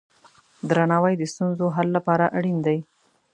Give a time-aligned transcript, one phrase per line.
[0.69, 2.79] درناوی د ستونزو حل لپاره اړین دی.